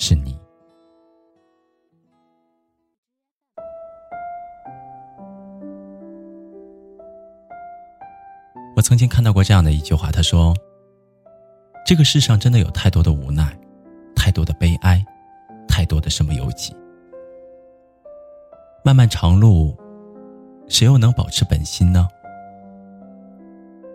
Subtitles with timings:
[0.00, 0.38] 是你。
[8.76, 10.54] 我曾经看到过这样的一句话，他说
[11.84, 13.58] ：“这个世上真的有太多的无奈，
[14.14, 15.04] 太多的悲哀，
[15.66, 16.72] 太多的身不由己。
[18.84, 19.76] 漫漫长路，
[20.68, 22.08] 谁又能保持本心呢？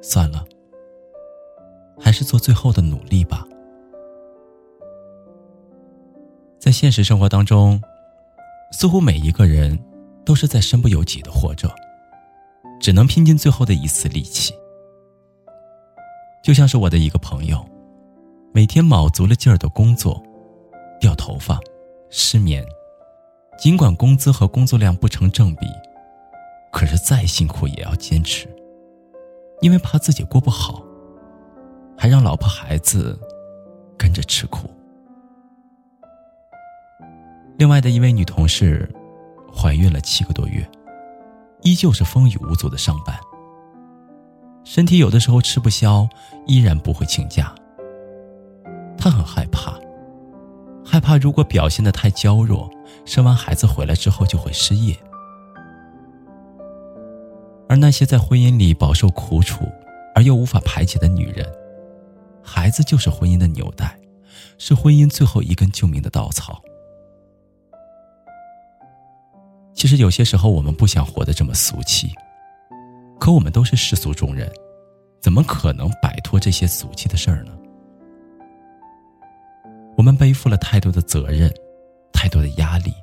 [0.01, 0.43] 算了，
[1.97, 3.47] 还是做最后的努力吧。
[6.73, 7.81] 现实生活当中，
[8.71, 9.79] 似乎每一个人
[10.25, 11.73] 都是在身不由己的活着，
[12.81, 14.53] 只能拼尽最后的一丝力气。”
[16.43, 17.63] 就像是我的一个朋友，
[18.51, 20.21] 每天卯足了劲儿的工作，
[20.99, 21.57] 掉头发，
[22.09, 22.65] 失眠，
[23.57, 25.65] 尽管工资和工作量不成正比，
[26.71, 28.49] 可是再辛苦也要坚持，
[29.61, 30.83] 因为怕自己过不好，
[31.97, 33.17] 还让老婆孩子
[33.97, 34.69] 跟着吃苦。
[37.63, 38.93] 另外的一位女同事，
[39.55, 40.69] 怀孕了七个多月，
[41.61, 43.17] 依旧是风雨无阻的上班。
[44.65, 46.05] 身体有的时候吃不消，
[46.45, 47.55] 依然不会请假。
[48.97, 49.79] 她很害怕，
[50.83, 52.69] 害怕如果表现的太娇弱，
[53.05, 54.93] 生完孩子回来之后就会失业。
[57.69, 59.63] 而那些在婚姻里饱受苦楚
[60.13, 61.49] 而又无法排解的女人，
[62.43, 63.97] 孩子就是婚姻的纽带，
[64.57, 66.61] 是婚姻最后一根救命的稻草。
[69.83, 72.09] 其实有些时候，我们不想活得这么俗气。
[73.19, 74.49] 可我们都是世俗中人，
[75.19, 77.51] 怎么可能摆脱这些俗气的事儿呢？
[79.97, 81.53] 我们背负了太多的责任，
[82.13, 82.93] 太多的压力，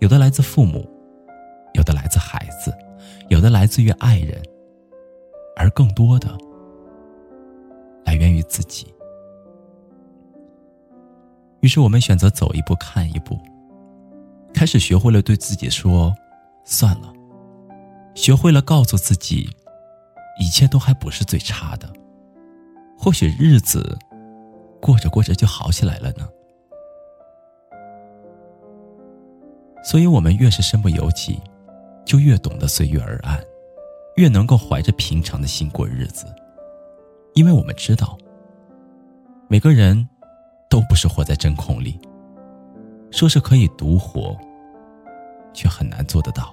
[0.00, 0.88] 有的来自父母，
[1.74, 2.74] 有的来自孩子，
[3.28, 4.42] 有的来自于爱人，
[5.56, 6.34] 而更多的
[8.06, 8.86] 来源于自己。
[11.60, 13.38] 于是我们选择走一步看一步，
[14.54, 16.14] 开始学会了对自己说
[16.64, 17.12] ：“算了。”
[18.14, 19.48] 学会了告诉自己，
[20.38, 21.90] 一切都还不是最差的，
[22.98, 23.98] 或许日子
[24.80, 26.28] 过着过着就好起来了呢。
[29.82, 31.40] 所以，我们越是身不由己，
[32.04, 33.42] 就越懂得随遇而安，
[34.16, 36.26] 越能够怀着平常的心过日子，
[37.34, 38.16] 因为我们知道，
[39.48, 40.08] 每个人
[40.68, 41.98] 都不是活在真空里，
[43.12, 44.36] 说是可以独活，
[45.52, 46.52] 却很难做得到。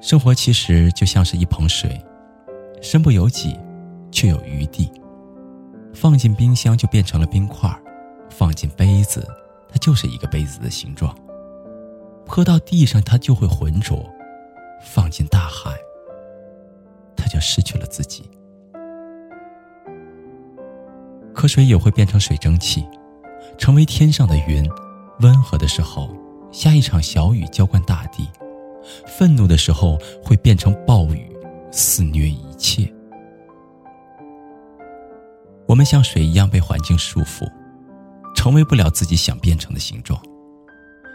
[0.00, 1.98] 生活其实就像是一盆水，
[2.82, 3.56] 身不由己，
[4.10, 4.90] 却有余地。
[5.94, 7.70] 放进冰箱就变成了冰块，
[8.28, 9.26] 放进杯子，
[9.68, 11.16] 它就是一个杯子的形状。
[12.26, 13.98] 泼到地上，它就会浑浊；
[14.82, 15.70] 放进大海，
[17.14, 18.28] 它就失去了自己。
[21.32, 22.86] 可水也会变成水蒸气，
[23.62, 24.68] 成为天上的云。
[25.20, 26.10] 温和的时候，
[26.50, 28.28] 下一场小雨，浇灌大地。
[29.06, 31.30] 愤怒的时候会变成暴雨，
[31.70, 32.92] 肆虐一切。
[35.68, 37.48] 我们像水一样被环境束缚，
[38.34, 40.20] 成为不了自己想变成的形状。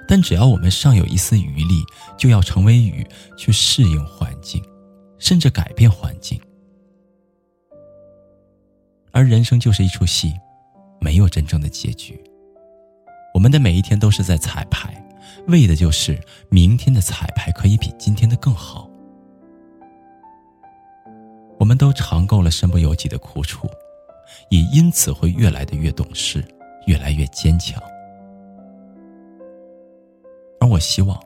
[0.07, 1.83] 但只要我们尚有一丝余力，
[2.17, 3.05] 就要成为雨，
[3.37, 4.63] 去适应环境，
[5.19, 6.39] 甚至改变环境。
[9.11, 10.31] 而人生就是一出戏，
[11.01, 12.17] 没有真正的结局。
[13.37, 14.91] 我们的每一天都是在彩排。
[15.47, 18.89] 为的就是明天的彩排可以比今天的更好。
[21.59, 23.69] 我们都尝够了身不由己的苦楚，
[24.49, 26.43] 也因此会越来的越懂事，
[26.87, 27.79] 越来越坚强。
[30.59, 31.21] 而我希望，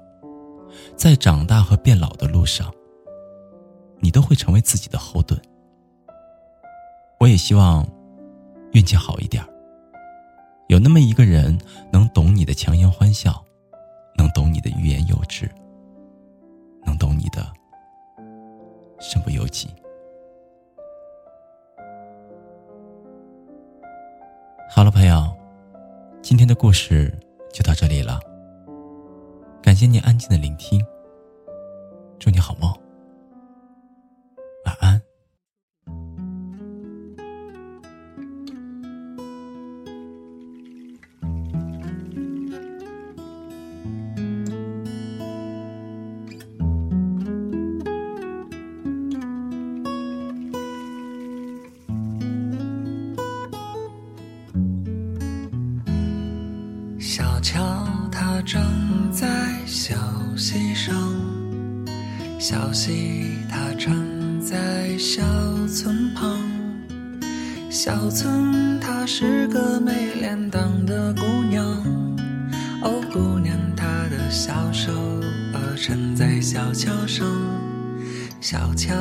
[0.98, 2.70] 在长大和变老的路上，
[4.02, 5.42] 你都会成为自己的后盾。
[7.22, 7.88] 我也希望
[8.74, 9.42] 运气好一点
[10.72, 11.60] 有那么一个人
[11.92, 13.44] 能懂你的强颜欢笑。
[14.16, 15.50] 能懂你的欲言又止，
[16.86, 17.46] 能懂你的
[19.00, 19.70] 身不由己。
[24.70, 25.36] 好了，朋友，
[26.22, 27.12] 今天的故事
[27.52, 28.20] 就到这里了。
[29.62, 30.82] 感谢你安静的聆听，
[32.20, 32.81] 祝你好梦。
[58.54, 59.28] 它长在
[59.66, 59.96] 小
[60.36, 60.94] 溪上，
[62.38, 63.96] 小溪它站
[64.42, 65.24] 在小
[65.68, 66.38] 村旁，
[67.70, 71.66] 小村她是个没脸蛋的姑娘，
[72.82, 74.92] 哦，姑娘她的小手
[75.54, 77.26] 儿撑在小桥上，
[78.42, 78.94] 小桥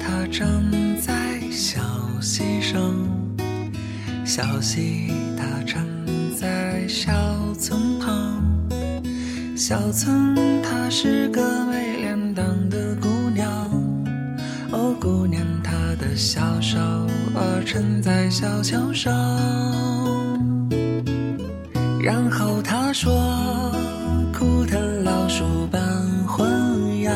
[0.00, 0.48] 它站
[0.98, 1.78] 在小
[2.22, 2.80] 溪上，
[4.24, 5.84] 小溪它站
[6.34, 7.12] 在小
[7.60, 8.42] 村旁，
[9.56, 13.48] 小村她是个没脸蛋的姑娘，
[14.72, 16.76] 哦，姑娘她的小手
[17.36, 19.14] 儿撑在小桥上，
[22.02, 23.72] 然后她说
[24.36, 25.80] ：“枯藤老树伴
[26.26, 27.12] 昏鸦，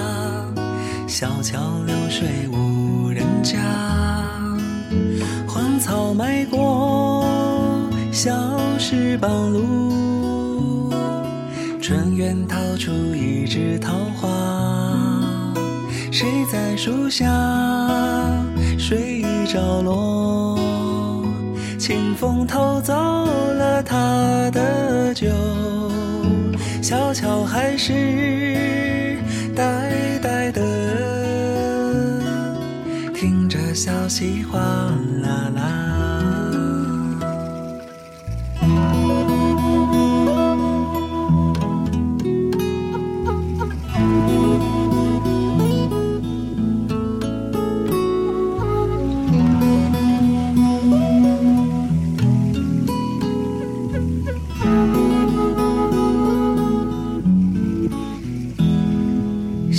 [1.08, 3.58] 小桥流水无人家，
[5.44, 7.26] 荒草埋过
[8.12, 8.32] 小
[8.78, 10.17] 石板路，
[11.88, 14.28] 春园掏出一枝桃花，
[16.12, 17.24] 谁在树下
[18.78, 20.58] 睡着落？
[21.78, 25.28] 清风偷走了他的酒，
[26.82, 29.16] 小桥还是
[29.56, 29.90] 呆
[30.22, 30.60] 呆的，
[33.14, 34.58] 听着小溪哗
[35.22, 36.07] 啦啦。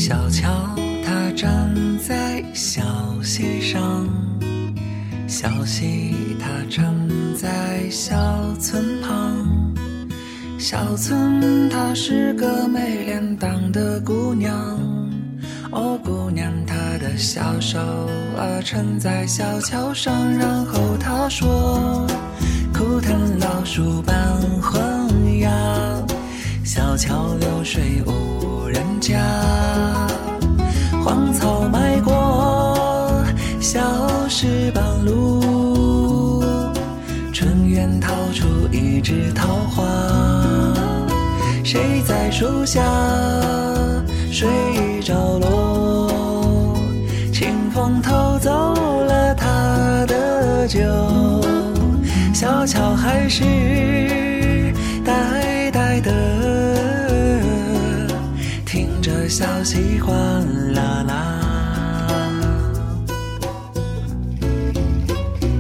[0.10, 0.50] 小桥
[1.06, 2.82] 它站在小
[3.22, 4.10] 溪上，
[5.28, 6.92] 小溪它站
[7.38, 8.16] 在小
[8.60, 9.38] 村旁，
[10.58, 14.52] 小村她是个没脸蛋的姑娘，
[15.70, 17.78] 哦，姑娘她的小手
[18.36, 22.08] 儿撑在小桥上，然后她说：
[22.74, 24.18] 枯藤老树伴
[24.60, 25.52] 昏鸦，
[26.72, 29.20] 小桥流水无人家。
[31.04, 33.26] 荒草埋过
[33.60, 33.82] 小
[34.30, 36.44] 石板路，
[37.34, 39.84] 春园掏出一枝桃花，
[41.64, 42.84] 谁在树下
[44.32, 44.48] 睡
[45.02, 46.78] 着落？
[47.34, 48.52] 清风偷走
[49.06, 50.80] 了他的酒，
[52.32, 53.44] 小桥还是
[59.60, 60.14] 着小溪哗
[60.74, 61.16] 啦啦，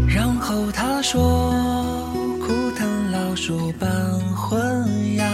[0.08, 1.52] 然后他说：
[2.40, 3.90] 枯藤老树半
[4.36, 5.26] 昏鸦，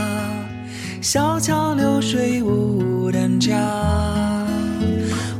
[0.99, 3.55] 小桥流水无人家，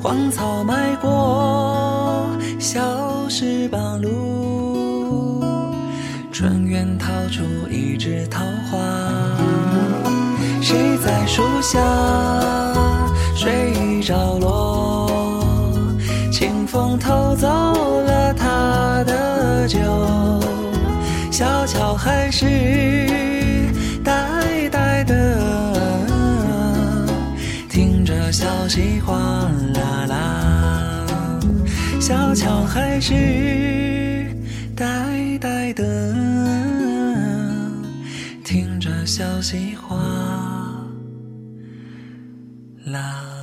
[0.04, 2.30] 荒草埋过
[2.60, 5.44] 小石板路，
[6.32, 8.78] 春园掏出一枝桃花。
[10.62, 11.80] 谁在树下
[14.06, 15.10] 着落？
[16.32, 19.80] 清风偷走了他的酒，
[21.32, 22.46] 小桥还是
[24.04, 25.82] 呆呆的，
[27.68, 29.18] 听着小溪哗
[29.74, 31.08] 啦啦，
[32.00, 33.16] 小桥还是
[34.76, 34.86] 呆
[35.42, 35.84] 呆的。
[38.44, 39.98] 听着小溪哗
[42.86, 43.35] 啦啦。